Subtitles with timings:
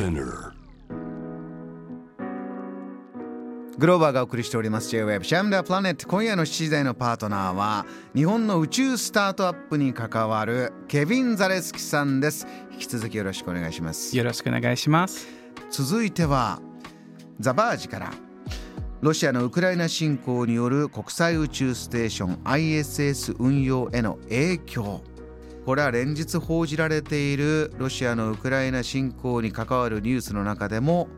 [0.00, 0.52] Spinner.
[3.76, 4.88] グローバーがお送りしております。
[4.88, 6.08] J-Web シャムダープラネット。
[6.08, 7.84] 今夜の7時台のパートナーは
[8.14, 12.46] 日本の宇宙スタートアップに関わるケビン・ザレスキさんです。
[12.72, 14.16] 引き続きよろしくお願いします。
[14.16, 15.28] よろしくお願いします。
[15.70, 16.62] 続いては
[17.38, 18.10] ザバージから
[19.02, 25.02] ロシアのウクライナ侵攻による国際宇宙ステーション ISS 運用への影響
[25.66, 31.08] これは連日報じられているロシアのウクライナ侵攻に関わるニュースの中でも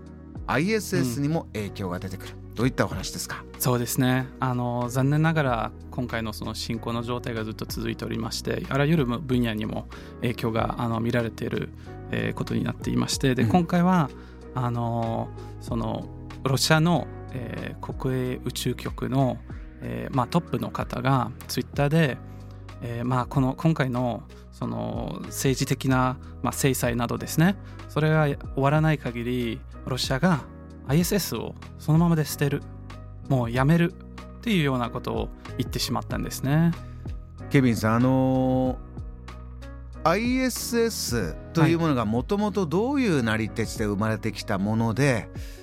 [0.47, 3.45] ISS にも影響が出てくる、うん、どういったお話ですか？
[3.59, 4.27] そうですね。
[4.41, 9.89] あの残念ながら今回のその侵攻の状態がずっと続いておりましてあらゆる分野にも
[10.21, 11.71] 影響があの見られている、
[12.11, 14.11] えー、ことになっていましてで、今回は
[14.55, 15.29] あの
[15.61, 16.09] その
[16.45, 19.39] ロシアのえー、国営宇宙局の、
[19.81, 22.19] えーまあ、トップの方がツイッターで、
[22.83, 27.57] えーまあ、この今回のその政治的な、まあ、制裁などですね。
[27.89, 30.41] それが終わらない限りロシアが
[30.89, 32.63] ISS をそのままで捨てる。
[33.29, 33.93] もうやめる。
[33.93, 36.73] っていうようなことを言ってしまったんですね。
[37.49, 45.62] ケビンさんあのー、ISS というものがもともとどういう成り立ちで生まれてきたもので、はい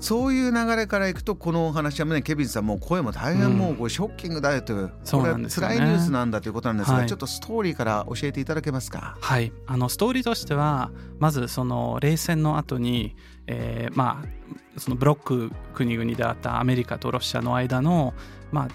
[0.00, 9.16] そういう流れからいくとこのお話はねケビンさんも声も大変もうこれショッキングだよという、うん、これは辛いニュースなんだということなんですが、はい、ちょっとストーリーから教えていただけますか？
[9.20, 9.52] はい。
[9.66, 13.14] あのストーリーとしてはまずその冷戦の後に、
[13.46, 18.14] えー、まあそのブロック国々であったアメリカとロシアの間の
[18.52, 18.68] まあ、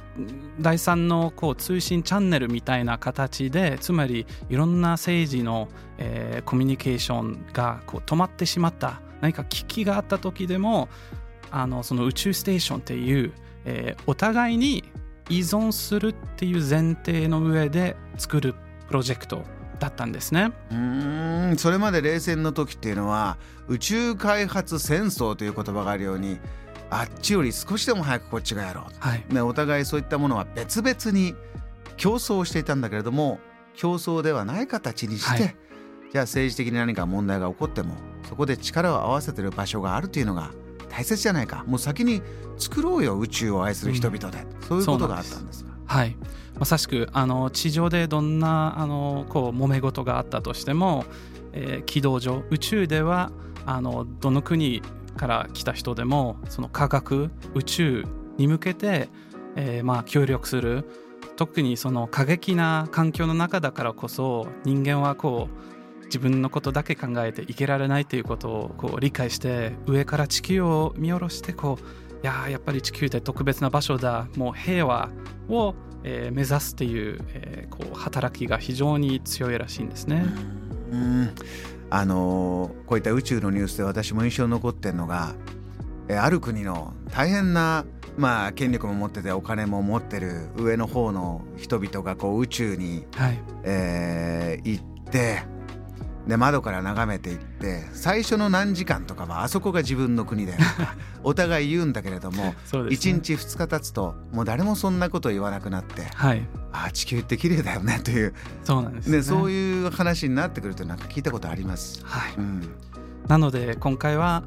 [0.62, 10.88] 第三のこう通信チャンネルみたいな形でつまりいろんな政治の、えー、コミュニケーションがこう止まってしまった何か危機があった時でも
[11.50, 13.34] あのその宇宙ステーションっていう、
[13.66, 14.84] えー、お互いに
[15.30, 18.54] 依存するっていう前提の上で作る
[18.88, 19.44] プロジェクト
[19.80, 20.52] だったんですね。
[20.72, 23.38] うんそれまで冷戦の時っていうのは
[23.68, 26.38] 宇宙開発戦争という言葉があるように
[26.92, 31.34] あっちより少しでも早くこっちがやろう、はい、ね、お互いそういったものは別々に
[31.98, 33.40] 競争していたんだけれども
[33.74, 35.56] 競争ではない形にして、はい、
[36.16, 37.94] じゃあ政治的に何か問題が起こっても
[38.24, 40.52] そこで力を合わせてる場所があるというのが
[40.88, 41.66] 大切じゃないか。
[41.68, 42.22] もう先に
[42.58, 45.72] 作ろうよ宇宙を愛する人々で、うん、そういうことがあったんですか？
[45.86, 46.16] はい。
[46.58, 51.04] まさしくあの地上でどんなあのこう揉め事があったとしても、
[51.52, 53.34] えー、軌道上宇宙では
[53.66, 54.82] あのどの国
[55.18, 58.06] から来た人でもその科学宇宙
[58.38, 59.10] に向けて、
[59.58, 60.86] えー、まあ協力する。
[61.36, 65.75] 特にその過激な環境の中だからこそ人間はこう
[66.16, 75.10] 自分のことだけ考えていけられないということをこう理解して上から地球を見下ろしてこういややっぱり地球って特別な場所だもう平和
[75.50, 80.26] を、えー、目指すっていう,、えー、こう働きが非常に強いらしいんですね。
[80.92, 81.36] うん
[81.90, 85.36] あのー、こういった宇宙のニュースで私も印象に残ってるのが、
[86.08, 87.86] えー、ある国の大変な
[88.18, 95.44] まあ、権力も持っててお金も持ってる上の方の人々がこう宇宙に、はいえー、行って
[96.28, 100.58] で窓から眺めていって最初の何時間とかはあそこが自分の国で
[101.24, 108.34] お互い言うんだけれども、ね、1日2日経つともう誰もそんなこと言わなくなって、はい、ああ地球って綺麗だよねという
[108.64, 112.02] そうなんですね、ね、そういう話になってくるとなんか聞いたことあります。
[112.04, 112.34] はい。
[112.38, 112.62] うん、
[113.28, 114.44] なので今回は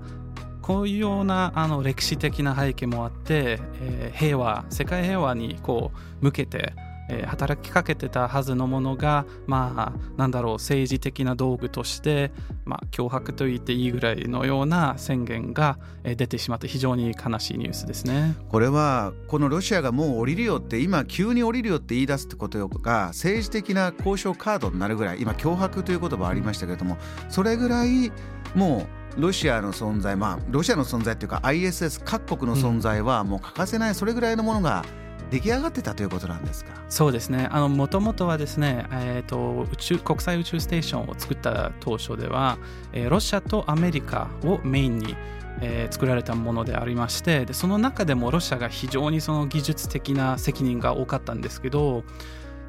[0.62, 6.74] こういうようなあの歴史的な背景もあって、えー、平和世界平和にこう向けて
[7.08, 12.30] えー、働きかけてたはずのものがまあなんだろう政治的な道具として、
[12.64, 18.36] まあ、脅迫と言っていいぐらいのような宣言が出てしまって非常に悲しいニュースですね。
[18.48, 26.96] これはこのロシアがもう降りるよって今急に降りるよって言い出すってことが政治的な交渉カードになるぐらい今脅迫という言葉ありましたけれども
[27.28, 28.12] それぐらい
[28.54, 28.86] も
[29.16, 34.84] うロシアの存在まあロシアの存在っていうか ISS 各国の存在はもう欠かせないそれぐらいのものが、
[35.30, 36.72] 出来上がってたということなんですか？
[36.88, 37.48] そうですね。
[37.48, 42.58] もともとはですね、えーと、宇宙国際宇宙ステーションを作った当初では、
[42.92, 45.14] えー、ロシアとアメリカをメインに
[45.60, 52.04] えー、作られたものでありましてでその中でもロシアが非常にその技術的な責任が多かったんですけど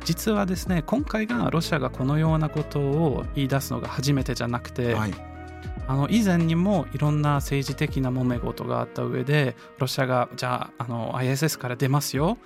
[0.05, 5.13] 実はですね今回がロシアがこのようなことを言い出すのが初めてじゃなくて、はい、
[5.87, 12.37] あの以前にもいろんな政治的な揉め事があった上でロシアがじゃああの ISS から出ますよ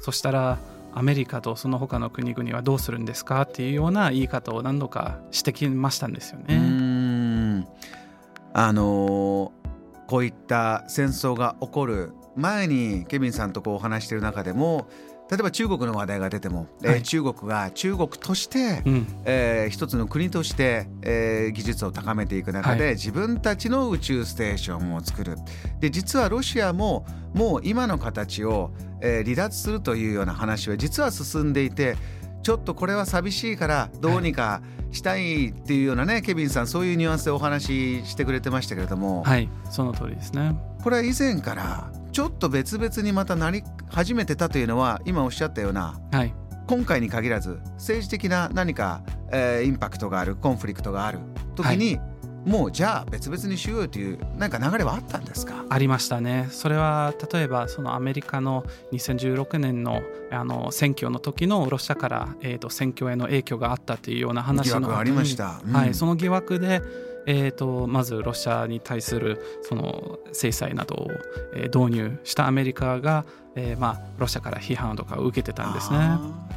[0.00, 0.58] そしたら
[0.94, 7.66] アメリカとその他の国々はどうするんですかっていうような言い方を何度かしてきましたんですよね。
[8.52, 9.52] あの
[10.08, 14.88] こういった戦争が起こる前にケビンさんとこうお話している中でも
[15.30, 17.02] 例えば中国の話題が出ても、えーはい。
[17.02, 19.06] 中国が中国として、うん。
[19.24, 22.94] えー一つの国として、えー技術を高めていく中で、はい。
[22.94, 25.36] 自分たちの宇宙ステーションを作る。
[25.80, 27.04] で実はロシアも
[27.34, 28.70] もう今の形を、
[29.02, 31.96] えー離脱するというような話は実は進んでいて
[32.42, 39.50] ちょっとこれは寂しいからどうにかしたいっていうようなね、ケビンさんそういうニュアンスでお話ししてくれてましたけれども、はい。
[39.70, 40.56] その通りですね。
[40.82, 46.34] これは以前からちょっと別々にまたなり始めてたというのは今おっしゃったようなはい。
[46.66, 51.20] 今回に限らず政治的な何か、えーインパクトがあるコンフリクトがある
[51.54, 52.00] 時に、
[52.44, 55.64] もうじゃあ別々にしようよというなんか流れはあったんですか？
[55.70, 56.48] ありましたね。
[56.50, 65.60] それは例えばそのアメリカの2016年のあの選挙の時のロシアから、えー、と選挙への影響があったというような話の疑惑がありました。
[65.64, 65.72] うん。
[65.72, 66.82] はい、その疑惑で、
[67.30, 71.08] えー、とまずロシアに対するその制裁などを、
[71.54, 75.98] えー導入したアメリカが、えーまあ、ロシアから批判とかを受けてたんですね。
[76.00, 76.48] あ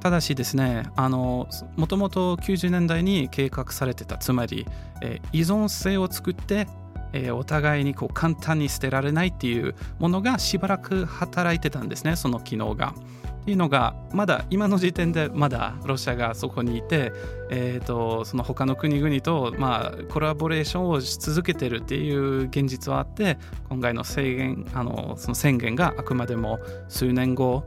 [0.00, 1.46] ただしですねあの
[1.76, 4.66] もともと90年代に計画されてたつまり、
[5.02, 6.68] えー依存性を作って、
[7.12, 12.94] えーお互いにこう簡単に捨てられないっていうものがしばらく働いてたんですねその機能が。
[13.40, 17.10] っていうのがまだ今の時点でまだロシアがそこにいて、
[17.50, 23.38] えー、とその他の国々と、まあ、コラボレーションをし続けてるっていう現実はあって
[23.70, 27.64] 今回の制限あのその宣言があくまでも数年後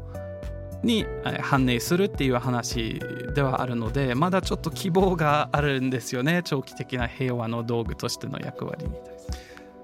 [0.84, 3.00] にえー判明するっていう話
[3.36, 9.34] ではあるのでまだちょっと希望があるんですよね長期的な平和の道具としての役割に対して。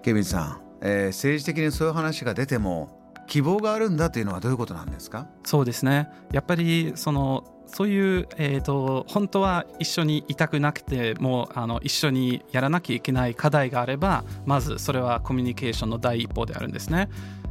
[0.02, 2.98] ケビンさん、えー政治的にそういう話が出ても
[3.28, 5.28] 希望があるんだというのはどういうことなんですか？
[5.44, 17.10] そうですねやっぱりそのそういう、えー、と本当は一緒にいたくなくてもうあの一緒にやらなきゃいけない課題があればまずそれはコミュニケーションの第一歩であるんですね。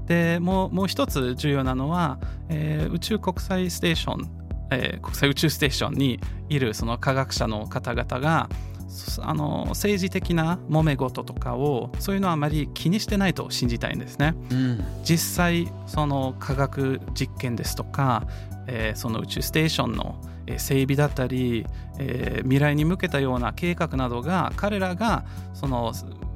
[0.09, 2.19] でもうもう一つ重要なのは、
[2.49, 4.31] えー宇宙国際ステーション、
[4.71, 6.19] えー国際宇宙ステーションに
[6.49, 8.49] いるその科学者の方々が
[8.89, 14.35] そあの政治的な揉め事とかをそういうのはあまり気にしてないと信じたいんですね。
[14.51, 18.27] うん実際その科学実験ですとか、
[18.67, 20.17] えーその宇宙ステーションの
[20.47, 21.67] えー整備だったり、
[21.99, 25.93] えー未来に向けたような計画などが彼らがその、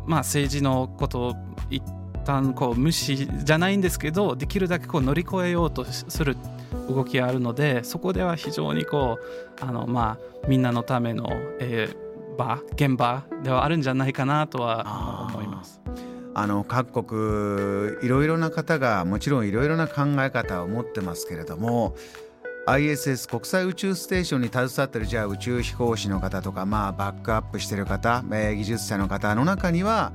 [0.07, 1.35] まあ、政治のことを
[1.71, 1.83] 一
[2.23, 6.37] 旦こう無視じゃないんですけどできるだけこう乗り越えようとする
[6.89, 9.19] 動きがあるのでそこでは非常にこ
[9.61, 11.29] うあの、まあ、みんなのための、
[11.61, 12.03] えー
[12.37, 15.81] 場現場ではあるんじゃないかなとは思います。
[16.35, 21.95] あの各国いろいろな方がもちろんいろいろな考え方を持ってますけれども
[22.67, 30.11] ISS 国際宇宙ステーションに携わってるじゃあ宇宙飛行士の方とかまあバックアップしてる方、えー技術者の方の中には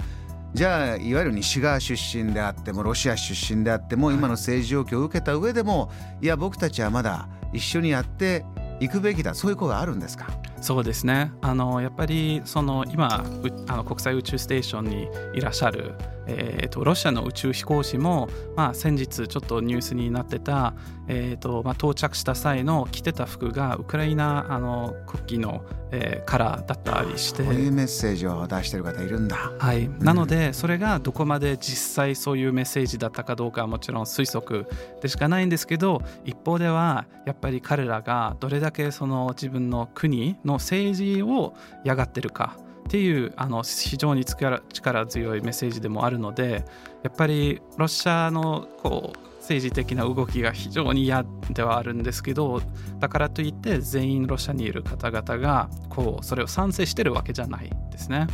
[0.57, 8.43] じゃあいわゆる西側出身であってもロシア出身であっても今の政治状況を受けた上でもいや僕たちはまだ一緒にやって
[8.79, 9.35] いくべきだ。
[9.35, 10.25] そういう声があるんですか？
[10.61, 11.31] そうですね。
[11.41, 15.93] あのやっぱりその今うあの国際宇宙ステーションにいらっしゃる、
[16.25, 20.73] えー、とロシアの宇宙飛行士も、まあ、先日ちょっとニュースになってた、
[21.07, 27.43] えーとまあ、到着した際の着てた服がウクライナあの国旗の、えーカラーだったりして。
[27.43, 29.51] こういうメッセージを出してる方いるんだ。
[29.57, 34.67] はい、なのでそれがどこまで実際そういうメッセージだったかどうかはもちろん推測
[35.01, 41.53] でしかないんですけど一方ではやっぱり彼らがどれだけその自分の国の政治を
[41.83, 42.57] 嫌がってるか
[42.87, 44.61] っていうあの非常に力
[45.05, 46.65] 強いメッセージでもあるので
[47.03, 52.61] やっぱりロシアのこう政治的な動きが非常に嫌ではあるんですけど
[52.99, 58.27] だからといって全員ロシアにいる方々がこうそれを賛成してるわけじゃないですね。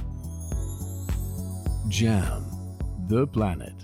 [1.89, 2.41] Jam,
[3.08, 3.83] the planet.